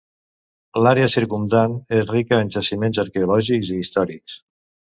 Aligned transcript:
L'àrea 0.85 1.09
circumdant 1.15 1.75
és 1.99 2.09
rica 2.13 2.41
en 2.47 2.51
jaciments 2.57 3.03
arqueològics 3.07 3.73
i 3.77 3.81
històrics. 3.85 4.43